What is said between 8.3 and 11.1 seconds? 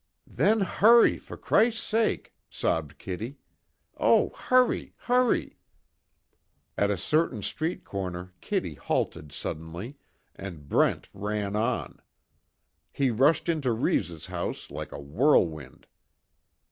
Kitty halted suddenly, and Brent